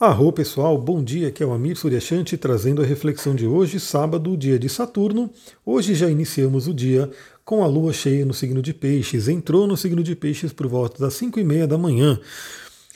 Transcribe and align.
Arro 0.00 0.32
pessoal, 0.32 0.78
bom 0.78 1.04
dia, 1.04 1.28
aqui 1.28 1.42
é 1.42 1.46
o 1.46 1.52
Amir 1.52 1.76
Suryashanti 1.76 2.38
trazendo 2.38 2.80
a 2.80 2.86
reflexão 2.86 3.34
de 3.34 3.46
hoje, 3.46 3.78
sábado, 3.78 4.34
dia 4.34 4.58
de 4.58 4.66
Saturno. 4.66 5.28
Hoje 5.62 5.94
já 5.94 6.08
iniciamos 6.08 6.66
o 6.66 6.72
dia 6.72 7.10
com 7.44 7.62
a 7.62 7.66
lua 7.66 7.92
cheia 7.92 8.24
no 8.24 8.32
signo 8.32 8.62
de 8.62 8.72
Peixes, 8.72 9.28
entrou 9.28 9.66
no 9.66 9.76
signo 9.76 10.02
de 10.02 10.16
Peixes 10.16 10.54
por 10.54 10.66
volta 10.66 10.98
das 10.98 11.12
5 11.12 11.38
e 11.38 11.44
meia 11.44 11.66
da 11.66 11.76
manhã. 11.76 12.18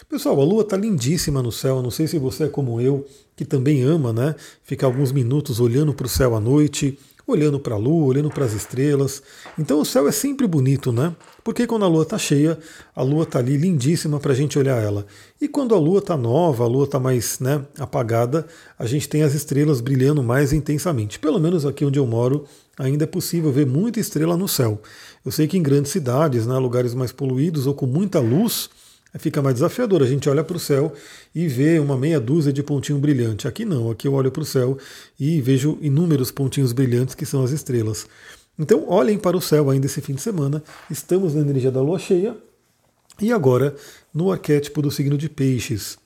Pessoal, 0.08 0.40
a 0.40 0.44
lua 0.44 0.62
está 0.62 0.78
lindíssima 0.78 1.42
no 1.42 1.52
céu, 1.52 1.82
não 1.82 1.90
sei 1.90 2.06
se 2.06 2.18
você 2.18 2.44
é 2.44 2.48
como 2.48 2.80
eu, 2.80 3.06
que 3.36 3.44
também 3.44 3.82
ama, 3.82 4.10
né, 4.10 4.34
ficar 4.62 4.86
alguns 4.86 5.12
minutos 5.12 5.60
olhando 5.60 5.92
para 5.92 6.06
o 6.06 6.08
céu 6.08 6.34
à 6.34 6.40
noite, 6.40 6.98
olhando 7.26 7.58
para 7.58 7.74
a 7.74 7.78
lua, 7.78 8.06
olhando 8.06 8.30
para 8.30 8.44
as 8.44 8.52
estrelas. 8.52 9.22
Então 9.58 9.80
o 9.80 9.84
céu 9.84 10.06
é 10.06 10.12
sempre 10.12 10.46
bonito, 10.46 10.92
né? 10.92 11.14
Porque 11.42 11.66
quando 11.66 11.84
a 11.84 11.88
lua 11.88 12.02
está 12.02 12.16
cheia, 12.16 12.58
a 12.94 13.02
lua 13.02 13.24
está 13.24 13.38
ali 13.38 13.56
lindíssima 13.56 14.18
para 14.18 14.32
a 14.32 14.34
gente 14.34 14.58
olhar 14.58 14.82
ela. 14.82 15.06
E 15.40 15.46
quando 15.46 15.74
a 15.74 15.78
lua 15.78 15.98
está 15.98 16.16
nova, 16.16 16.64
a 16.64 16.66
lua 16.66 16.84
está 16.84 16.98
mais 16.98 17.38
né, 17.38 17.62
apagada, 17.78 18.46
a 18.78 18.86
gente 18.86 19.08
tem 19.08 19.22
as 19.22 19.34
estrelas 19.34 19.80
brilhando 19.80 20.22
mais 20.22 20.52
intensamente. 20.52 21.18
Pelo 21.18 21.38
menos 21.38 21.66
aqui 21.66 21.84
onde 21.84 21.98
eu 21.98 22.06
moro, 22.06 22.46
ainda 22.78 23.04
é 23.04 23.06
possível 23.06 23.52
ver 23.52 23.66
muita 23.66 24.00
estrela 24.00 24.36
no 24.36 24.48
céu. 24.48 24.80
Eu 25.24 25.30
sei 25.30 25.46
que 25.46 25.58
em 25.58 25.62
grandes 25.62 25.92
cidades, 25.92 26.46
né, 26.46 26.56
lugares 26.56 26.94
mais 26.94 27.12
poluídos 27.12 27.66
ou 27.66 27.74
com 27.74 27.86
muita 27.86 28.20
luz, 28.20 28.70
fica 29.18 29.40
mais 29.42 29.54
desafiador. 29.54 30.02
A 30.02 30.06
gente 30.06 30.28
olha 30.28 30.44
para 30.44 30.56
o 30.56 30.60
céu 30.60 30.92
e 31.34 31.46
vê 31.46 31.78
uma 31.78 31.96
meia 31.96 32.20
dúzia 32.20 32.52
de 32.52 32.62
pontinho 32.62 32.98
brilhante. 32.98 33.46
Aqui 33.46 33.64
não, 33.64 33.90
aqui 33.90 34.08
eu 34.08 34.14
olho 34.14 34.30
para 34.30 34.42
o 34.42 34.46
céu 34.46 34.76
e 35.18 35.40
vejo 35.40 35.78
inúmeros 35.80 36.30
pontinhos 36.30 36.72
brilhantes 36.72 37.14
que 37.14 37.26
são 37.26 37.42
as 37.42 37.50
estrelas. 37.50 38.06
Então 38.58 38.88
olhem 38.88 39.18
para 39.18 39.36
o 39.36 39.40
céu 39.40 39.70
ainda 39.70 39.86
esse 39.86 40.00
fim 40.00 40.14
de 40.14 40.22
semana. 40.22 40.62
Estamos 40.90 41.34
na 41.34 41.40
energia 41.40 41.70
da 41.70 41.80
lua 41.80 41.98
cheia 41.98 42.36
e 43.20 43.32
agora 43.32 43.74
no 44.12 44.30
arquétipo 44.30 44.82
do 44.82 44.90
signo 44.90 45.16
de 45.16 45.28
peixes. 45.28 45.98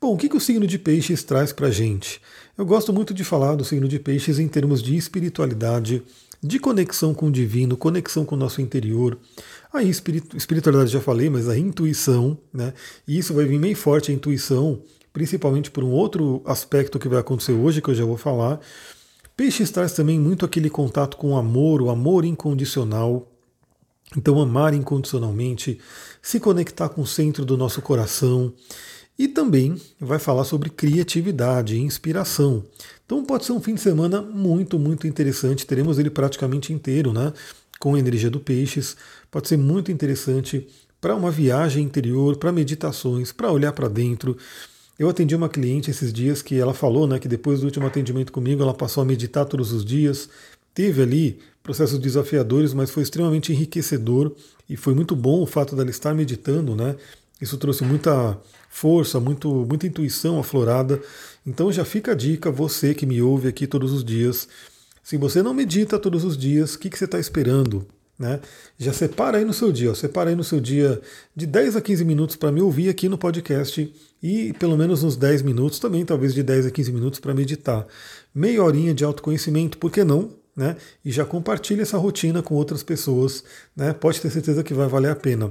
Bom, 0.00 0.14
o 0.14 0.16
que, 0.16 0.28
que 0.28 0.36
o 0.36 0.40
signo 0.40 0.66
de 0.66 0.78
peixes 0.78 1.22
traz 1.22 1.52
para 1.52 1.68
a 1.68 1.70
gente? 1.70 2.20
Eu 2.56 2.64
gosto 2.64 2.92
muito 2.92 3.14
de 3.14 3.24
falar 3.24 3.54
do 3.54 3.64
signo 3.64 3.86
de 3.86 3.98
peixes 3.98 4.38
em 4.38 4.48
termos 4.48 4.82
de 4.82 4.96
espiritualidade, 4.96 6.02
de 6.42 6.58
conexão 6.58 7.12
com 7.12 7.26
o 7.26 7.32
divino, 7.32 7.76
conexão 7.76 8.24
com 8.24 8.34
o 8.34 8.38
nosso 8.38 8.60
interior. 8.60 9.18
A 9.72 9.82
espiritualidade 9.82 10.90
já 10.90 11.00
falei, 11.00 11.28
mas 11.28 11.48
a 11.48 11.56
intuição, 11.56 12.38
né? 12.52 12.72
E 13.06 13.18
isso 13.18 13.34
vai 13.34 13.44
vir 13.44 13.60
bem 13.60 13.74
forte 13.74 14.10
a 14.10 14.14
intuição, 14.14 14.82
principalmente 15.12 15.70
por 15.70 15.84
um 15.84 15.90
outro 15.90 16.42
aspecto 16.44 16.98
que 16.98 17.08
vai 17.08 17.18
acontecer 17.18 17.52
hoje, 17.52 17.82
que 17.82 17.90
eu 17.90 17.94
já 17.94 18.04
vou 18.04 18.16
falar. 18.16 18.58
Peixes 19.36 19.70
traz 19.70 19.92
também 19.92 20.18
muito 20.18 20.44
aquele 20.44 20.70
contato 20.70 21.16
com 21.16 21.32
o 21.32 21.36
amor, 21.36 21.82
o 21.82 21.90
amor 21.90 22.24
incondicional. 22.24 23.30
Então, 24.16 24.40
amar 24.40 24.74
incondicionalmente, 24.74 25.78
se 26.20 26.40
conectar 26.40 26.88
com 26.88 27.02
o 27.02 27.06
centro 27.06 27.44
do 27.44 27.56
nosso 27.56 27.80
coração. 27.80 28.52
E 29.20 29.28
também 29.28 29.78
vai 30.00 30.18
falar 30.18 30.44
sobre 30.44 30.70
criatividade 30.70 31.76
e 31.76 31.78
inspiração. 31.78 32.64
Então 33.04 33.22
pode 33.22 33.44
ser 33.44 33.52
um 33.52 33.60
fim 33.60 33.74
de 33.74 33.82
semana 33.82 34.22
muito, 34.22 34.78
muito 34.78 35.06
interessante. 35.06 35.66
Teremos 35.66 35.98
ele 35.98 36.08
praticamente 36.08 36.72
inteiro, 36.72 37.12
né? 37.12 37.30
Com 37.78 37.94
a 37.94 37.98
energia 37.98 38.30
do 38.30 38.40
Peixes. 38.40 38.96
Pode 39.30 39.46
ser 39.46 39.58
muito 39.58 39.92
interessante 39.92 40.66
para 41.02 41.14
uma 41.14 41.30
viagem 41.30 41.84
interior, 41.84 42.38
para 42.38 42.50
meditações, 42.50 43.30
para 43.30 43.52
olhar 43.52 43.72
para 43.72 43.88
dentro. 43.88 44.38
Eu 44.98 45.10
atendi 45.10 45.36
uma 45.36 45.50
cliente 45.50 45.90
esses 45.90 46.14
dias 46.14 46.40
que 46.40 46.58
ela 46.58 46.72
falou 46.72 47.06
né, 47.06 47.18
que 47.18 47.28
depois 47.28 47.60
do 47.60 47.66
último 47.66 47.86
atendimento 47.86 48.32
comigo 48.32 48.62
ela 48.62 48.72
passou 48.72 49.02
a 49.02 49.06
meditar 49.06 49.44
todos 49.44 49.70
os 49.70 49.84
dias. 49.84 50.30
Teve 50.72 51.02
ali 51.02 51.38
processos 51.62 51.98
desafiadores, 51.98 52.72
mas 52.72 52.90
foi 52.90 53.02
extremamente 53.02 53.52
enriquecedor 53.52 54.34
e 54.66 54.78
foi 54.78 54.94
muito 54.94 55.14
bom 55.14 55.42
o 55.42 55.46
fato 55.46 55.76
dela 55.76 55.90
estar 55.90 56.14
meditando, 56.14 56.74
né? 56.74 56.96
Isso 57.40 57.56
trouxe 57.56 57.84
muita 57.84 58.38
força, 58.68 59.18
muito, 59.18 59.48
muita 59.66 59.86
intuição 59.86 60.38
aflorada. 60.38 61.00
Então 61.46 61.72
já 61.72 61.84
fica 61.84 62.12
a 62.12 62.14
dica, 62.14 62.50
você 62.50 62.94
que 62.94 63.06
me 63.06 63.22
ouve 63.22 63.48
aqui 63.48 63.66
todos 63.66 63.92
os 63.92 64.04
dias. 64.04 64.46
Se 65.02 65.16
você 65.16 65.42
não 65.42 65.54
medita 65.54 65.98
todos 65.98 66.24
os 66.24 66.36
dias, 66.36 66.74
o 66.74 66.78
que, 66.78 66.90
que 66.90 66.98
você 66.98 67.06
está 67.06 67.18
esperando? 67.18 67.86
Né? 68.18 68.38
Já 68.78 68.92
separa 68.92 69.38
aí 69.38 69.46
no 69.46 69.54
seu 69.54 69.72
dia, 69.72 69.90
ó, 69.90 69.94
separa 69.94 70.28
aí 70.28 70.36
no 70.36 70.44
seu 70.44 70.60
dia 70.60 71.00
de 71.34 71.46
10 71.46 71.76
a 71.76 71.80
15 71.80 72.04
minutos 72.04 72.36
para 72.36 72.52
me 72.52 72.60
ouvir 72.60 72.90
aqui 72.90 73.08
no 73.08 73.16
podcast 73.16 73.90
e 74.22 74.52
pelo 74.58 74.76
menos 74.76 75.02
uns 75.02 75.16
10 75.16 75.40
minutos 75.40 75.78
também, 75.78 76.04
talvez 76.04 76.34
de 76.34 76.42
10 76.42 76.66
a 76.66 76.70
15 76.70 76.92
minutos 76.92 77.18
para 77.18 77.32
meditar. 77.32 77.86
Meia 78.34 78.62
horinha 78.62 78.92
de 78.92 79.04
autoconhecimento, 79.04 79.78
por 79.78 79.90
que 79.90 80.04
não? 80.04 80.36
Né? 80.54 80.76
E 81.02 81.10
já 81.10 81.24
compartilhe 81.24 81.80
essa 81.80 81.96
rotina 81.96 82.42
com 82.42 82.54
outras 82.54 82.82
pessoas. 82.82 83.42
Né? 83.74 83.94
Pode 83.94 84.20
ter 84.20 84.28
certeza 84.28 84.62
que 84.62 84.74
vai 84.74 84.86
valer 84.86 85.10
a 85.10 85.16
pena 85.16 85.50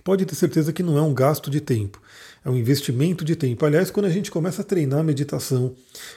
pode 0.00 0.24
ter 0.24 0.34
certeza 0.34 0.72
que 0.72 0.82
não 0.82 0.96
é 0.96 1.02
um 1.02 1.12
gasto 1.12 1.50
de 1.50 1.60
tempo, 1.60 2.00
é 2.44 2.50
um 2.50 2.56
investimento 2.56 3.24
de 3.24 3.36
tempo. 3.36 3.64
Aliás, 3.64 3.90
quando 3.90 4.06
a 4.06 4.10
gente 4.10 4.30
começa 4.30 4.62
a 4.62 4.64
treinar 4.64 5.00
a 5.00 5.04
meditação 5.04 5.74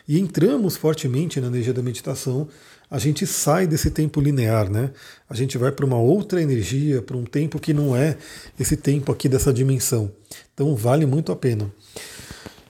e 0.07 0.19
entramos 0.19 0.77
fortemente 0.77 1.41
na 1.41 1.47
energia 1.47 1.73
da 1.73 1.81
meditação, 1.81 2.47
a 2.89 2.99
gente 2.99 3.25
sai 3.25 3.65
desse 3.67 3.89
tempo 3.89 4.21
linear, 4.21 4.69
né? 4.69 4.91
A 5.29 5.35
gente 5.35 5.57
vai 5.57 5.71
para 5.71 5.85
uma 5.85 5.97
outra 5.97 6.41
energia, 6.41 7.01
para 7.01 7.17
um 7.17 7.23
tempo 7.23 7.59
que 7.59 7.73
não 7.73 7.95
é 7.95 8.17
esse 8.59 8.77
tempo 8.77 9.11
aqui 9.11 9.27
dessa 9.27 9.51
dimensão. 9.51 10.11
Então 10.53 10.75
vale 10.75 11.05
muito 11.05 11.31
a 11.31 11.35
pena. 11.35 11.71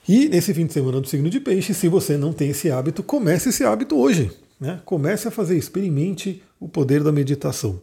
E 0.08 0.28
nesse 0.28 0.54
fim 0.54 0.66
de 0.66 0.72
semana 0.72 1.00
do 1.00 1.08
signo 1.08 1.28
de 1.28 1.40
peixe, 1.40 1.74
se 1.74 1.88
você 1.88 2.16
não 2.16 2.32
tem 2.32 2.50
esse 2.50 2.70
hábito, 2.70 3.02
comece 3.02 3.48
esse 3.48 3.64
hábito 3.64 3.96
hoje. 3.96 4.30
Né? 4.58 4.80
Comece 4.84 5.28
a 5.28 5.30
fazer, 5.30 5.56
experimente 5.56 6.42
o 6.58 6.68
poder 6.68 7.02
da 7.02 7.12
meditação. 7.12 7.80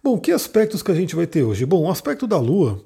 Bom, 0.00 0.18
que 0.18 0.30
aspectos 0.30 0.80
que 0.80 0.92
a 0.92 0.94
gente 0.94 1.16
vai 1.16 1.26
ter 1.26 1.42
hoje? 1.42 1.66
Bom, 1.66 1.82
o 1.82 1.90
aspecto 1.90 2.24
da 2.26 2.38
Lua, 2.38 2.84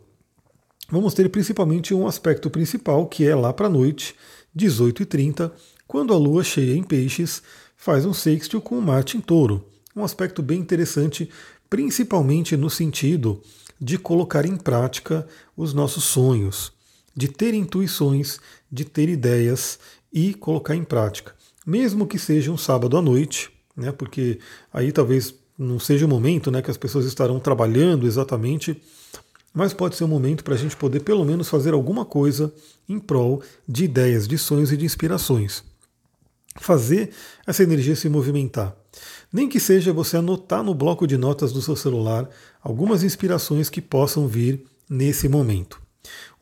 vamos 0.90 1.12
ter 1.12 1.28
principalmente 1.28 1.92
um 1.92 2.06
aspecto 2.06 2.48
principal, 2.48 3.06
que 3.06 3.26
é 3.26 3.34
lá 3.36 3.52
para 3.52 3.66
a 3.66 3.70
noite, 3.70 4.14
18h30, 4.56 5.52
quando 5.86 6.14
a 6.14 6.16
Lua 6.16 6.42
cheia 6.42 6.74
em 6.74 6.82
peixes 6.82 7.42
faz 7.76 8.06
um 8.06 8.14
sextil 8.14 8.62
com 8.62 8.80
Marte 8.80 9.18
em 9.18 9.20
touro. 9.20 9.62
Um 9.94 10.02
aspecto 10.02 10.42
bem 10.42 10.58
interessante, 10.58 11.28
principalmente 11.68 12.56
no 12.56 12.70
sentido 12.70 13.42
de 13.78 13.98
colocar 13.98 14.46
em 14.46 14.56
prática 14.56 15.26
os 15.54 15.74
nossos 15.74 16.04
sonhos, 16.04 16.72
de 17.14 17.28
ter 17.28 17.52
intuições, 17.52 18.40
de 18.70 18.86
ter 18.86 19.10
ideias 19.10 19.78
e 20.10 20.32
colocar 20.32 20.74
em 20.74 20.84
prática. 20.84 21.34
Mesmo 21.66 22.06
que 22.06 22.18
seja 22.18 22.50
um 22.50 22.56
sábado 22.56 22.96
à 22.96 23.02
noite, 23.02 23.50
né, 23.76 23.92
porque 23.92 24.38
aí 24.72 24.92
talvez 24.92 25.41
não 25.62 25.78
seja 25.78 26.06
o 26.06 26.08
momento 26.08 26.50
né, 26.50 26.60
que 26.60 26.70
as 26.70 26.76
pessoas 26.76 27.06
estarão 27.06 27.38
trabalhando 27.38 28.06
exatamente, 28.06 28.80
mas 29.54 29.72
pode 29.72 29.96
ser 29.96 30.04
um 30.04 30.08
momento 30.08 30.42
para 30.42 30.54
a 30.54 30.58
gente 30.58 30.76
poder 30.76 31.00
pelo 31.00 31.24
menos 31.24 31.48
fazer 31.48 31.74
alguma 31.74 32.04
coisa 32.04 32.52
em 32.88 32.98
prol 32.98 33.42
de 33.68 33.84
ideias, 33.84 34.26
de 34.26 34.38
sonhos 34.38 34.72
e 34.72 34.76
de 34.76 34.84
inspirações. 34.84 35.62
Fazer 36.56 37.10
essa 37.46 37.62
energia 37.62 37.96
se 37.96 38.08
movimentar. 38.08 38.74
Nem 39.32 39.48
que 39.48 39.60
seja 39.60 39.92
você 39.92 40.18
anotar 40.18 40.62
no 40.62 40.74
bloco 40.74 41.06
de 41.06 41.16
notas 41.16 41.52
do 41.52 41.62
seu 41.62 41.76
celular 41.76 42.28
algumas 42.62 43.02
inspirações 43.02 43.70
que 43.70 43.80
possam 43.80 44.26
vir 44.26 44.64
nesse 44.88 45.28
momento. 45.28 45.80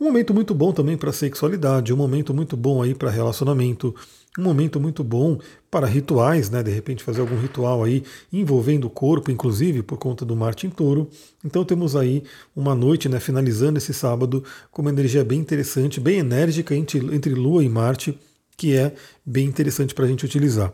Um 0.00 0.04
momento 0.04 0.32
muito 0.32 0.54
bom 0.54 0.72
também 0.72 0.96
para 0.96 1.12
sexualidade, 1.12 1.92
um 1.92 1.96
momento 1.96 2.32
muito 2.32 2.56
bom 2.56 2.82
aí 2.82 2.94
para 2.94 3.10
relacionamento, 3.10 3.94
um 4.38 4.42
momento 4.42 4.78
muito 4.78 5.02
bom 5.02 5.38
para 5.70 5.86
rituais, 5.86 6.50
né? 6.50 6.62
De 6.62 6.70
repente 6.70 7.02
fazer 7.02 7.20
algum 7.20 7.36
ritual 7.36 7.82
aí 7.82 8.04
envolvendo 8.32 8.86
o 8.86 8.90
corpo, 8.90 9.30
inclusive 9.30 9.82
por 9.82 9.98
conta 9.98 10.24
do 10.24 10.36
Marte 10.36 10.66
em 10.66 10.70
Touro. 10.70 11.08
Então 11.44 11.64
temos 11.64 11.96
aí 11.96 12.22
uma 12.54 12.74
noite, 12.74 13.08
né? 13.08 13.18
Finalizando 13.18 13.78
esse 13.78 13.92
sábado 13.92 14.44
com 14.70 14.82
uma 14.82 14.90
energia 14.90 15.24
bem 15.24 15.40
interessante, 15.40 16.00
bem 16.00 16.18
enérgica 16.18 16.74
entre, 16.74 16.98
entre 17.14 17.34
Lua 17.34 17.64
e 17.64 17.68
Marte, 17.68 18.16
que 18.56 18.76
é 18.76 18.94
bem 19.24 19.46
interessante 19.46 19.94
para 19.94 20.04
a 20.04 20.08
gente 20.08 20.24
utilizar. 20.24 20.72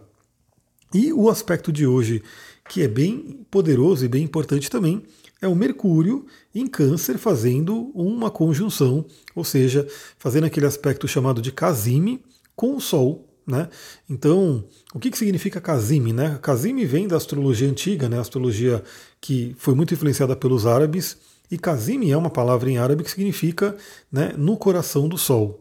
E 0.93 1.12
o 1.12 1.28
aspecto 1.28 1.73
de 1.73 1.87
hoje, 1.87 2.23
que 2.69 2.83
é 2.83 2.88
bem 2.88 3.47
poderoso 3.50 4.05
e 4.05 4.09
bem 4.09 4.23
importante 4.23 4.71
também, 4.71 5.03
é 5.41 5.49
o 5.49 5.55
Mercúrio 5.55 6.27
em 6.55 6.67
Câncer 6.67 7.19
fazendo 7.19 7.91
uma 7.94 8.31
conjunção, 8.31 9.05
ou 9.34 9.44
seja, 9.44 9.87
fazendo 10.19 10.44
aquele 10.44 10.67
aspecto 10.67 11.06
chamado 11.06 11.43
de 11.43 11.53
casime 11.53 12.23
com 12.55 12.76
o 12.76 12.81
Sol. 12.81 13.25
Né? 13.46 13.69
Então, 14.10 14.64
o 14.93 14.98
que, 14.98 15.10
que 15.10 15.19
significa 15.19 15.60
Casime? 15.60 16.12
Né? 16.12 16.38
Casime 16.43 16.84
vem 16.84 17.06
da 17.06 17.16
astrologia 17.16 17.69
antiga, 17.69 18.08
né? 18.08 18.19
astrologia 18.19 18.82
que 19.20 19.54
foi 19.58 19.75
muito 19.75 19.94
influenciada 19.94 20.34
pelos 20.34 20.66
árabes, 20.66 21.16
e 21.50 21.56
Casime 21.56 22.10
é 22.10 22.16
uma 22.16 22.31
palavra 22.31 22.69
em 22.70 22.78
árabe 22.78 23.04
que 23.04 23.10
significa 23.10 23.76
né, 24.10 24.32
no 24.37 24.56
coração 24.56 25.08
do 25.08 25.16
Sol. 25.16 25.60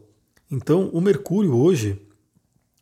Então, 0.50 0.90
o 0.92 1.00
Mercúrio 1.00 1.56
hoje 1.56 2.00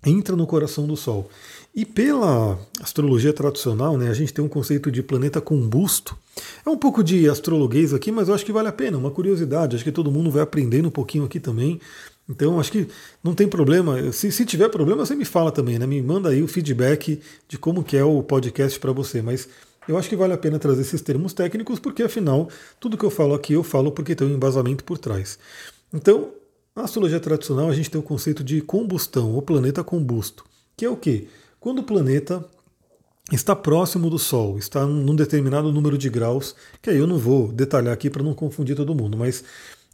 entra 0.04 0.36
no 0.36 0.46
coração 0.46 0.86
do 0.86 0.96
Sol. 0.96 1.28
E 1.74 1.84
pela 1.84 2.58
astrologia 2.80 3.32
tradicional, 3.32 3.98
né, 3.98 4.08
a 4.08 4.14
gente 4.14 4.32
tem 4.32 4.44
um 4.44 4.48
conceito 4.48 4.90
de 4.90 5.02
planeta 5.02 5.40
combusto. 5.40 6.16
É 6.64 6.70
um 6.70 6.76
pouco 6.76 7.02
de 7.02 7.28
astrologuês 7.28 7.92
aqui, 7.92 8.12
mas 8.12 8.28
eu 8.28 8.34
acho 8.34 8.44
que 8.44 8.52
vale 8.52 8.68
a 8.68 8.72
pena, 8.72 8.96
uma 8.96 9.10
curiosidade. 9.10 9.76
Acho 9.76 9.84
que 9.84 9.92
todo 9.92 10.10
mundo 10.10 10.30
vai 10.30 10.42
aprendendo 10.42 10.88
um 10.88 10.90
pouquinho 10.90 11.24
aqui 11.24 11.40
também. 11.40 11.80
Então, 12.28 12.58
acho 12.58 12.72
que 12.72 12.88
não 13.22 13.34
tem 13.34 13.46
problema. 13.48 14.10
Se, 14.12 14.32
se 14.32 14.46
tiver 14.46 14.68
problema, 14.70 15.04
você 15.04 15.14
me 15.14 15.24
fala 15.24 15.52
também, 15.52 15.78
né? 15.78 15.86
Me 15.86 16.00
manda 16.02 16.30
aí 16.30 16.42
o 16.42 16.48
feedback 16.48 17.20
de 17.48 17.58
como 17.58 17.84
que 17.84 17.96
é 17.96 18.04
o 18.04 18.22
podcast 18.22 18.78
para 18.80 18.92
você. 18.92 19.20
Mas 19.22 19.48
eu 19.86 19.98
acho 19.98 20.08
que 20.08 20.16
vale 20.16 20.32
a 20.32 20.38
pena 20.38 20.58
trazer 20.58 20.80
esses 20.82 21.02
termos 21.02 21.32
técnicos, 21.34 21.78
porque 21.78 22.02
afinal, 22.02 22.48
tudo 22.80 22.96
que 22.96 23.04
eu 23.04 23.10
falo 23.10 23.34
aqui, 23.34 23.52
eu 23.52 23.62
falo 23.62 23.92
porque 23.92 24.14
tem 24.14 24.26
um 24.26 24.34
embasamento 24.34 24.84
por 24.84 24.98
trás. 24.98 25.38
Então, 25.92 26.32
Na 26.76 26.84
astrologia 26.84 27.20
tradicional, 27.20 27.68
a 27.68 27.72
gente 27.72 27.88
tem 27.90 28.00
o 28.00 28.04
conceito 28.04 28.42
de 28.42 28.60
combustão, 28.60 29.36
o 29.36 29.42
planeta 29.42 29.84
combusto, 29.84 30.44
que 30.76 30.84
é 30.84 30.90
o 30.90 30.96
quê? 30.96 31.28
Quando 31.60 31.78
o 31.80 31.84
planeta 31.84 32.44
está 33.32 33.54
próximo 33.56 34.10
do 34.10 34.18
Sol, 34.18 34.58
está 34.58 34.86
num 34.86 35.16
determinado 35.16 35.72
número 35.72 35.96
de 35.96 36.10
graus, 36.10 36.54
que 36.82 36.90
aí 36.90 36.96
eu 36.98 37.06
não 37.06 37.18
vou 37.18 37.52
detalhar 37.52 37.94
aqui 37.94 38.10
para 38.10 38.22
não 38.22 38.34
confundir 38.34 38.76
todo 38.76 38.94
mundo, 38.94 39.16
mas 39.16 39.44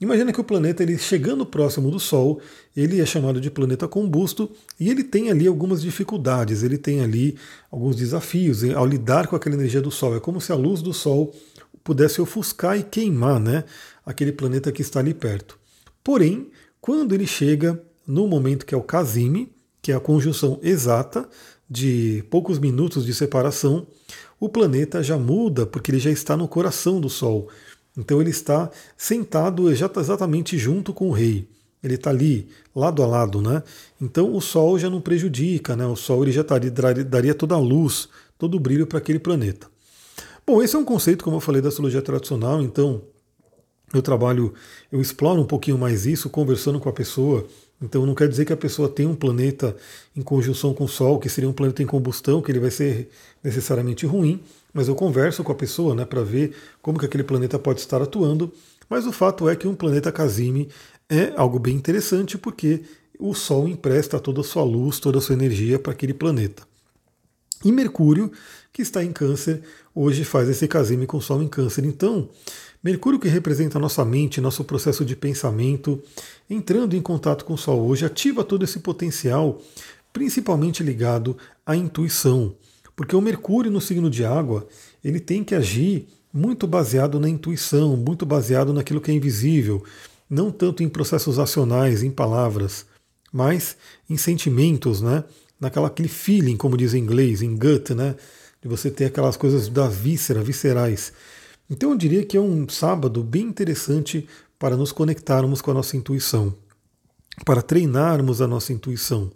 imagina 0.01 0.33
que 0.33 0.41
o 0.41 0.45
planeta, 0.45 0.83
ele 0.83 0.97
chegando 0.99 1.45
próximo 1.45 1.91
do 1.91 2.01
Sol, 2.01 2.41
ele 2.77 3.01
é 3.01 3.07
chamado 3.07 3.41
de 3.41 3.51
planeta 3.51 3.87
combusto 3.87 4.51
e 4.79 4.89
ele 4.89 5.05
tem 5.05 5.31
ali 5.31 5.47
algumas 5.47 5.83
dificuldades, 5.83 6.63
ele 6.63 6.79
tem 6.79 7.01
ali 7.01 7.37
alguns 7.71 7.97
desafios 7.97 8.65
ao 8.65 8.87
lidar 8.87 9.27
com 9.27 9.37
aquela 9.37 9.55
energia 9.55 9.81
do 9.81 9.91
Sol. 9.91 10.17
É 10.17 10.21
como 10.21 10.41
se 10.41 10.53
a 10.53 10.57
luz 10.57 10.83
do 10.83 10.93
Sol 10.93 11.35
pudesse 11.85 12.21
ofuscar 12.21 12.79
e 12.79 12.83
queimar 12.83 13.41
né, 13.41 13.65
aquele 14.05 14.33
planeta 14.33 14.73
que 14.73 14.83
está 14.83 15.01
ali 15.01 15.15
perto. 15.15 15.59
Porém, 16.03 16.51
quando 16.81 17.15
ele 17.15 17.27
chega 17.27 17.81
no 18.07 18.27
momento 18.27 18.67
que 18.67 18.75
é 18.75 18.79
o 18.79 18.83
Casime, 18.83 19.53
que 19.83 19.93
é 19.93 19.95
a 19.95 20.01
conjunção 20.01 20.59
exata 20.63 21.29
de 21.69 22.25
poucos 22.31 22.59
minutos 22.59 23.07
de 23.07 23.15
separação, 23.15 23.87
o 24.39 24.49
planeta 24.49 25.03
já 25.03 25.17
muda 25.17 25.67
porque 25.67 25.91
ele 25.91 25.99
já 25.99 26.11
está 26.11 26.37
no 26.37 26.49
coração 26.49 27.01
do 27.01 27.09
Sol. 27.09 27.49
Então 27.97 28.21
ele 28.21 28.31
está 28.31 28.71
sentado 28.97 29.71
exatamente 29.71 30.57
junto 30.57 30.93
com 30.93 31.09
o 31.09 31.13
rei. 31.13 31.49
Ele 31.83 31.95
está 31.95 32.11
ali, 32.11 32.49
lado 32.75 33.03
a 33.03 33.07
lado, 33.07 33.41
né? 33.41 33.63
Então 34.01 34.35
o 34.35 34.41
Sol 34.41 34.79
já 34.79 34.91
não 34.91 35.01
prejudica, 35.01 35.75
né? 35.75 35.87
O 35.87 35.97
Sol 35.97 36.23
ele 36.23 36.33
já 36.33 36.45
taria, 36.45 36.71
daria 36.71 37.35
toda 37.35 37.55
a 37.55 37.59
luz, 37.59 38.09
todo 38.39 38.57
o 38.57 38.61
brilho 38.61 38.87
para 38.87 38.99
aquele 38.99 39.19
planeta. 39.19 39.67
Bom, 40.47 40.63
esse 40.63 40.77
é 40.77 40.79
um 40.79 40.85
conceito, 40.85 41.25
como 41.25 41.37
eu 41.37 41.41
falei, 41.41 41.63
da 41.63 41.69
astrologia 41.69 42.03
tradicional, 42.03 42.63
então 42.63 43.03
eu 43.93 44.03
trabalho, 44.03 44.53
eu 44.91 45.01
exploro 45.01 45.41
um 45.41 45.47
pouquinho 45.47 45.79
mais 45.79 46.07
isso, 46.07 46.29
conversando 46.29 46.79
com 46.79 46.89
a 46.89 46.93
pessoa. 46.93 47.47
Então 47.81 48.05
não 48.05 48.15
quer 48.15 48.29
dizer 48.29 48.45
que 48.45 48.53
a 48.53 48.57
pessoa 48.57 48.89
tem 48.89 49.07
um 49.07 49.15
planeta 49.15 49.75
em 50.15 50.21
conjunção 50.21 50.75
com 50.75 50.85
o 50.85 50.89
Sol, 50.89 51.19
que 51.19 51.29
seria 51.29 51.49
um 51.49 51.53
planeta 51.53 51.83
em 51.83 51.87
combustão, 51.87 52.43
que 52.43 52.53
ele 52.53 52.61
vai 52.61 52.71
ser 52.71 53.09
necessariamente 53.43 54.05
ruim, 54.05 54.43
mas 54.73 54.89
eu 54.89 54.95
converso 54.95 55.43
com 55.43 55.51
a 55.51 55.55
pessoa 55.55 55.95
né, 55.95 56.05
para 56.05 56.23
ver 56.23 56.55
como 56.83 56.99
que 56.99 57.07
aquele 57.07 57.25
planeta 57.25 57.59
pode 57.59 57.81
estar 57.81 58.03
atuando. 58.03 58.53
Mas 58.89 59.07
o 59.07 59.13
fato 59.13 59.49
é 59.49 59.57
que 59.57 59.67
um 59.67 59.75
planeta 59.75 60.13
Casime 60.13 60.69
é 61.09 61.33
algo 61.37 61.59
bem 61.59 61.75
interessante 61.75 62.37
porque 62.37 62.83
o 63.19 63.35
Sol 63.35 63.69
empresta 63.69 64.19
toda 64.19 64.41
a 64.41 64.45
sua 64.45 64.63
luz, 64.63 64.99
toda 64.99 65.19
a 65.19 65.21
sua 65.21 65.35
energia 65.35 65.79
para 65.79 65.93
aquele 65.93 66.15
planeta. 66.15 66.63
E 67.65 67.71
Mercúrio, 67.71 68.33
que 68.73 68.81
está 68.81 69.05
em 69.05 69.13
Câncer, 69.13 69.63
hoje 69.95 70.25
faz 70.25 70.49
esse 70.49 70.67
Casime 70.67 71.07
com 71.07 71.19
o 71.19 71.23
Sol 71.23 71.43
em 71.43 71.49
Câncer. 71.49 71.85
Então, 71.85 72.29
Mercúrio, 72.83 73.21
que 73.21 73.29
representa 73.29 73.77
a 73.77 73.81
nossa 73.81 74.05
mente, 74.07 74.41
nosso 74.41 74.65
processo 74.65 75.05
de 75.05 75.15
pensamento, 75.15 76.03
entrando 76.49 76.97
em 76.97 77.03
contato 77.03 77.45
com 77.45 77.53
o 77.53 77.59
Sol 77.59 77.87
hoje, 77.87 78.07
ativa 78.07 78.43
todo 78.43 78.65
esse 78.65 78.79
potencial, 78.79 79.61
principalmente 80.13 80.83
ligado 80.83 81.37
à 81.65 81.77
intuição. 81.77 82.55
Porque 82.97 83.15
o 83.15 83.21
Mercúrio 83.21 83.71
no 83.71 83.83
signo 83.83 84.09
de 84.09 84.25
água, 84.25 84.67
ele 85.05 85.21
tem 85.21 85.45
que 85.45 85.55
agir 85.55 86.09
muito 86.33 86.67
baseado 86.67 87.21
na 87.21 87.29
intuição, 87.29 87.97
muito 87.97 88.25
baseado 88.25 88.73
naquilo 88.73 89.01
que 89.01 89.11
é 89.11 89.15
invisível, 89.15 89.85
não 90.29 90.51
tanto 90.51 90.83
em 90.83 90.89
processos 90.89 91.39
acionais, 91.39 92.03
em 92.03 92.11
palavras, 92.11 92.87
mas 93.31 93.77
em 94.09 94.17
sentimentos, 94.17 95.03
né? 95.03 95.25
Naquela 95.61 95.89
aquele 95.89 96.09
feeling, 96.09 96.57
como 96.57 96.77
diz 96.77 96.95
em 96.95 96.99
inglês, 96.99 97.43
em 97.43 97.55
gut, 97.55 97.95
né? 97.95 98.15
De 98.63 98.69
você 98.69 98.91
ter 98.91 99.07
aquelas 99.07 99.37
coisas 99.37 99.69
da 99.69 99.89
víscera, 99.89 100.43
viscerais. 100.43 101.13
Então 101.71 101.93
eu 101.93 101.97
diria 101.97 102.25
que 102.25 102.37
é 102.37 102.41
um 102.41 102.69
sábado 102.69 103.23
bem 103.23 103.45
interessante 103.45 104.29
para 104.59 104.77
nos 104.77 104.91
conectarmos 104.91 105.63
com 105.63 105.71
a 105.71 105.75
nossa 105.75 105.97
intuição, 105.97 106.53
para 107.47 107.63
treinarmos 107.63 108.43
a 108.43 108.49
nossa 108.49 108.73
intuição, 108.73 109.31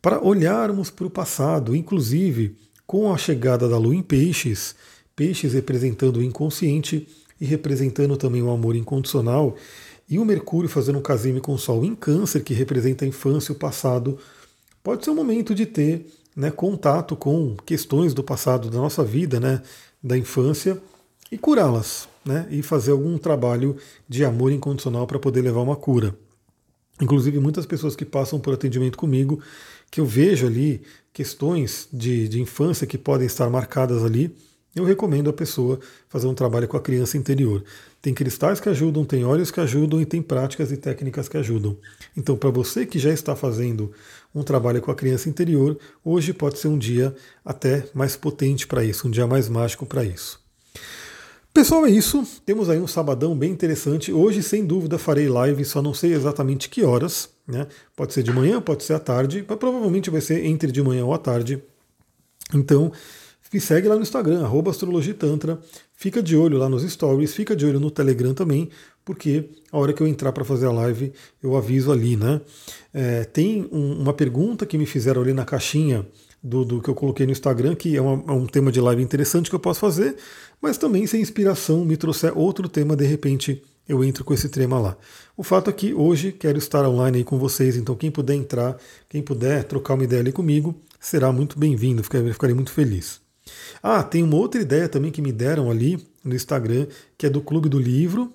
para 0.00 0.24
olharmos 0.24 0.88
para 0.88 1.06
o 1.06 1.10
passado, 1.10 1.76
inclusive 1.76 2.56
com 2.86 3.12
a 3.12 3.18
chegada 3.18 3.68
da 3.68 3.76
lua 3.76 3.94
em 3.94 4.02
peixes, 4.02 4.74
peixes 5.14 5.52
representando 5.52 6.16
o 6.16 6.22
inconsciente 6.22 7.06
e 7.38 7.44
representando 7.44 8.16
também 8.16 8.42
o 8.42 8.50
amor 8.50 8.74
incondicional, 8.74 9.54
e 10.08 10.18
o 10.18 10.24
Mercúrio 10.24 10.68
fazendo 10.68 10.98
um 10.98 11.02
casime 11.02 11.40
com 11.40 11.54
o 11.54 11.58
Sol 11.58 11.84
em 11.84 11.94
Câncer, 11.94 12.42
que 12.42 12.54
representa 12.54 13.04
a 13.04 13.08
infância 13.08 13.52
e 13.52 13.56
o 13.56 13.58
passado, 13.58 14.18
pode 14.82 15.04
ser 15.04 15.10
um 15.10 15.14
momento 15.14 15.54
de 15.54 15.64
ter 15.64 16.06
né, 16.34 16.50
contato 16.50 17.14
com 17.14 17.56
questões 17.64 18.12
do 18.12 18.22
passado 18.22 18.68
da 18.68 18.78
nossa 18.78 19.04
vida, 19.04 19.38
né, 19.38 19.62
da 20.02 20.18
infância, 20.18 20.82
e 21.32 21.38
curá-las, 21.38 22.10
né? 22.26 22.46
E 22.50 22.62
fazer 22.62 22.90
algum 22.90 23.16
trabalho 23.16 23.74
de 24.06 24.22
amor 24.22 24.52
incondicional 24.52 25.06
para 25.06 25.18
poder 25.18 25.40
levar 25.40 25.62
uma 25.62 25.74
cura. 25.74 26.14
Inclusive, 27.00 27.40
muitas 27.40 27.64
pessoas 27.64 27.96
que 27.96 28.04
passam 28.04 28.38
por 28.38 28.52
atendimento 28.52 28.98
comigo, 28.98 29.42
que 29.90 29.98
eu 29.98 30.04
vejo 30.04 30.46
ali 30.46 30.82
questões 31.10 31.88
de, 31.90 32.28
de 32.28 32.38
infância 32.38 32.86
que 32.86 32.98
podem 32.98 33.26
estar 33.26 33.48
marcadas 33.48 34.04
ali, 34.04 34.36
eu 34.76 34.84
recomendo 34.84 35.30
a 35.30 35.32
pessoa 35.32 35.80
fazer 36.06 36.26
um 36.26 36.34
trabalho 36.34 36.68
com 36.68 36.76
a 36.76 36.80
criança 36.80 37.16
interior. 37.16 37.64
Tem 38.02 38.12
cristais 38.12 38.60
que 38.60 38.68
ajudam, 38.68 39.02
tem 39.02 39.24
óleos 39.24 39.50
que 39.50 39.60
ajudam 39.60 40.02
e 40.02 40.06
tem 40.06 40.20
práticas 40.20 40.70
e 40.70 40.76
técnicas 40.76 41.28
que 41.30 41.38
ajudam. 41.38 41.78
Então, 42.14 42.36
para 42.36 42.50
você 42.50 42.84
que 42.84 42.98
já 42.98 43.10
está 43.10 43.34
fazendo 43.34 43.90
um 44.34 44.42
trabalho 44.42 44.82
com 44.82 44.90
a 44.90 44.94
criança 44.94 45.30
interior, 45.30 45.78
hoje 46.04 46.34
pode 46.34 46.58
ser 46.58 46.68
um 46.68 46.78
dia 46.78 47.14
até 47.42 47.86
mais 47.94 48.16
potente 48.16 48.66
para 48.66 48.84
isso, 48.84 49.08
um 49.08 49.10
dia 49.10 49.26
mais 49.26 49.48
mágico 49.48 49.86
para 49.86 50.04
isso. 50.04 50.42
Pessoal, 51.52 51.84
é 51.84 51.90
isso. 51.90 52.26
Temos 52.46 52.70
aí 52.70 52.80
um 52.80 52.86
sabadão 52.86 53.36
bem 53.36 53.52
interessante. 53.52 54.10
Hoje, 54.10 54.42
sem 54.42 54.64
dúvida, 54.64 54.98
farei 54.98 55.28
live, 55.28 55.64
só 55.64 55.82
não 55.82 55.92
sei 55.92 56.14
exatamente 56.14 56.68
que 56.70 56.82
horas. 56.82 57.28
Né? 57.46 57.66
Pode 57.94 58.14
ser 58.14 58.22
de 58.22 58.32
manhã, 58.32 58.60
pode 58.60 58.84
ser 58.84 58.94
à 58.94 58.98
tarde, 58.98 59.44
mas 59.46 59.58
provavelmente 59.58 60.08
vai 60.08 60.22
ser 60.22 60.46
entre 60.46 60.72
de 60.72 60.82
manhã 60.82 61.04
ou 61.04 61.12
à 61.12 61.18
tarde. 61.18 61.62
Então, 62.54 62.90
me 63.52 63.60
segue 63.60 63.86
lá 63.86 63.96
no 63.96 64.02
Instagram, 64.02 64.48
astrologitantra. 64.66 65.60
Fica 65.94 66.22
de 66.22 66.34
olho 66.34 66.56
lá 66.56 66.70
nos 66.70 66.90
stories, 66.90 67.34
fica 67.34 67.54
de 67.54 67.66
olho 67.66 67.78
no 67.78 67.90
Telegram 67.90 68.32
também, 68.32 68.70
porque 69.04 69.50
a 69.70 69.78
hora 69.78 69.92
que 69.92 70.02
eu 70.02 70.08
entrar 70.08 70.32
para 70.32 70.44
fazer 70.44 70.66
a 70.66 70.72
live, 70.72 71.12
eu 71.42 71.54
aviso 71.54 71.92
ali, 71.92 72.16
né? 72.16 72.40
É, 72.94 73.24
tem 73.24 73.68
um, 73.70 74.00
uma 74.00 74.14
pergunta 74.14 74.64
que 74.64 74.78
me 74.78 74.86
fizeram 74.86 75.20
ali 75.20 75.34
na 75.34 75.44
caixinha 75.44 76.06
do, 76.42 76.64
do, 76.64 76.82
que 76.82 76.88
eu 76.88 76.94
coloquei 76.94 77.24
no 77.24 77.32
Instagram, 77.32 77.74
que 77.74 77.96
é, 77.96 78.00
uma, 78.00 78.32
é, 78.32 78.36
um 78.36 78.46
tema 78.46 78.72
de 78.72 78.80
live 78.80 79.02
interessante 79.02 79.48
que 79.48 79.54
eu 79.54 79.60
posso 79.60 79.80
fazer, 79.80 80.16
mas 80.60 80.76
também 80.76 81.06
se 81.06 81.16
a 81.16 81.20
inspiração 81.20 81.84
me 81.84 81.96
trouxer 81.96 82.36
outro 82.36 82.68
tema, 82.68 82.96
de 82.96 83.06
repente 83.06 83.62
eu 83.88 84.02
entro 84.02 84.24
com 84.24 84.34
esse 84.34 84.48
tema 84.48 84.78
lá. 84.78 84.96
O 85.36 85.42
fato 85.42 85.70
é 85.70 85.72
que 85.72 85.94
hoje 85.94 86.32
quero 86.32 86.58
estar 86.58 86.86
online 86.86 87.18
aí 87.18 87.24
com 87.24 87.38
vocês, 87.38 87.76
então 87.76 87.94
quem 87.94 88.10
puder 88.10 88.34
entrar, 88.34 88.76
quem 89.08 89.22
puder 89.22 89.64
trocar 89.64 89.94
uma 89.94 90.04
ideia 90.04 90.20
ali 90.20 90.32
comigo, 90.32 90.74
será 91.00 91.32
muito 91.32 91.58
bem-vindo, 91.58 92.02
ficarei, 92.02 92.32
ficarei 92.32 92.54
muito 92.54 92.72
feliz. 92.72 93.20
Ah, 93.82 94.02
tem 94.02 94.22
uma 94.22 94.36
outra 94.36 94.60
ideia 94.60 94.88
também 94.88 95.10
que 95.10 95.20
me 95.20 95.32
deram 95.32 95.70
ali 95.70 95.98
no 96.24 96.34
Instagram, 96.34 96.86
que 97.18 97.26
é 97.26 97.30
do 97.30 97.40
Clube 97.40 97.68
do 97.68 97.78
Livro, 97.78 98.32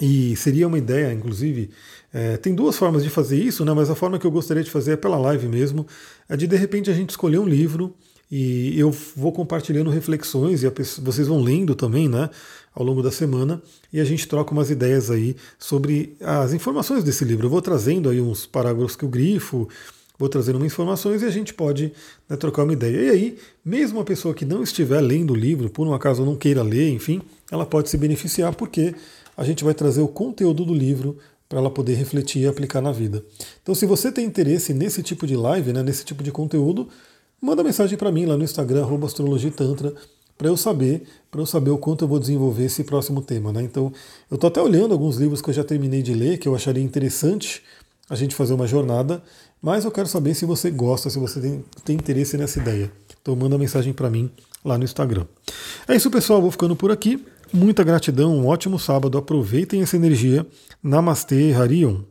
e 0.00 0.36
seria 0.36 0.66
uma 0.68 0.78
ideia, 0.78 1.12
inclusive, 1.12 1.70
é, 2.12 2.36
tem 2.36 2.54
duas 2.54 2.76
formas 2.76 3.02
de 3.02 3.10
fazer 3.10 3.42
isso, 3.42 3.64
né, 3.64 3.72
mas 3.72 3.90
a 3.90 3.94
forma 3.94 4.18
que 4.18 4.26
eu 4.26 4.30
gostaria 4.30 4.62
de 4.62 4.70
fazer 4.70 4.92
é 4.92 4.96
pela 4.96 5.16
live 5.16 5.48
mesmo, 5.48 5.86
é 6.28 6.36
de 6.36 6.46
de 6.46 6.56
repente 6.56 6.90
a 6.90 6.94
gente 6.94 7.10
escolher 7.10 7.38
um 7.38 7.46
livro 7.46 7.94
e 8.30 8.78
eu 8.78 8.90
vou 8.90 9.32
compartilhando 9.32 9.88
reflexões 9.88 10.64
e 10.64 10.70
pessoa, 10.70 11.04
vocês 11.04 11.28
vão 11.28 11.40
lendo 11.40 11.74
também, 11.74 12.08
né, 12.08 12.28
ao 12.74 12.84
longo 12.84 13.02
da 13.02 13.10
semana, 13.10 13.62
e 13.92 14.00
a 14.00 14.04
gente 14.04 14.28
troca 14.28 14.52
umas 14.52 14.70
ideias 14.70 15.10
aí 15.10 15.36
sobre 15.58 16.16
as 16.20 16.52
informações 16.52 17.02
desse 17.02 17.24
livro. 17.24 17.46
Eu 17.46 17.50
vou 17.50 17.62
trazendo 17.62 18.10
aí 18.10 18.20
uns 18.20 18.44
parágrafos 18.44 18.96
que 18.96 19.04
eu 19.04 19.08
grifo, 19.08 19.68
vou 20.18 20.28
trazendo 20.28 20.56
umas 20.56 20.66
informações 20.66 21.22
e 21.22 21.24
a 21.24 21.30
gente 21.30 21.54
pode 21.54 21.92
né, 22.28 22.36
trocar 22.36 22.64
uma 22.64 22.72
ideia. 22.72 23.06
E 23.06 23.10
aí, 23.10 23.38
mesmo 23.64 24.00
a 24.00 24.04
pessoa 24.04 24.34
que 24.34 24.44
não 24.44 24.62
estiver 24.62 25.00
lendo 25.00 25.32
o 25.32 25.36
livro, 25.36 25.70
por 25.70 25.86
um 25.86 25.94
acaso 25.94 26.24
não 26.24 26.36
queira 26.36 26.62
ler, 26.62 26.90
enfim, 26.90 27.22
ela 27.50 27.64
pode 27.64 27.88
se 27.88 27.96
beneficiar 27.96 28.54
porque 28.54 28.94
a 29.36 29.44
gente 29.44 29.62
vai 29.62 29.74
trazer 29.74 30.00
o 30.00 30.08
conteúdo 30.08 30.64
do 30.64 30.74
livro 30.74 31.18
para 31.48 31.58
ela 31.58 31.70
poder 31.70 31.94
refletir 31.94 32.42
e 32.42 32.46
aplicar 32.46 32.80
na 32.80 32.90
vida. 32.90 33.24
Então, 33.62 33.74
se 33.74 33.86
você 33.86 34.10
tem 34.10 34.24
interesse 34.24 34.74
nesse 34.74 35.02
tipo 35.02 35.26
de 35.26 35.36
live, 35.36 35.72
né, 35.72 35.82
nesse 35.82 36.04
tipo 36.04 36.22
de 36.22 36.32
conteúdo, 36.32 36.88
manda 37.40 37.62
mensagem 37.62 37.96
para 37.96 38.10
mim 38.10 38.26
lá 38.26 38.36
no 38.36 38.44
Instagram 38.44 38.86
@astrologitantra 39.04 39.94
para 40.36 40.48
eu 40.48 40.56
saber, 40.56 41.04
para 41.30 41.40
eu 41.40 41.46
saber 41.46 41.70
o 41.70 41.78
quanto 41.78 42.04
eu 42.04 42.08
vou 42.08 42.18
desenvolver 42.18 42.64
esse 42.64 42.84
próximo 42.84 43.22
tema, 43.22 43.52
né? 43.52 43.62
Então, 43.62 43.92
eu 44.30 44.34
estou 44.34 44.48
até 44.48 44.60
olhando 44.60 44.92
alguns 44.92 45.16
livros 45.16 45.40
que 45.40 45.48
eu 45.48 45.54
já 45.54 45.64
terminei 45.64 46.02
de 46.02 46.12
ler, 46.14 46.38
que 46.38 46.46
eu 46.46 46.54
acharia 46.54 46.82
interessante 46.82 47.62
a 48.08 48.14
gente 48.14 48.34
fazer 48.34 48.52
uma 48.52 48.66
jornada, 48.66 49.22
mas 49.62 49.84
eu 49.84 49.90
quero 49.90 50.08
saber 50.08 50.34
se 50.34 50.44
você 50.44 50.70
gosta, 50.70 51.08
se 51.08 51.18
você 51.18 51.40
tem, 51.40 51.64
tem 51.84 51.96
interesse 51.96 52.36
nessa 52.36 52.58
ideia. 52.58 52.90
Então, 53.22 53.34
manda 53.34 53.56
mensagem 53.56 53.92
para 53.92 54.10
mim 54.10 54.30
lá 54.64 54.76
no 54.76 54.84
Instagram. 54.84 55.24
É 55.88 55.96
isso, 55.96 56.10
pessoal, 56.10 56.40
vou 56.42 56.50
ficando 56.50 56.76
por 56.76 56.90
aqui. 56.90 57.24
Muita 57.56 57.82
gratidão, 57.82 58.36
um 58.36 58.46
ótimo 58.46 58.78
sábado. 58.78 59.16
Aproveitem 59.16 59.80
essa 59.80 59.96
energia. 59.96 60.46
Namastê, 60.82 61.54
Harion. 61.54 62.02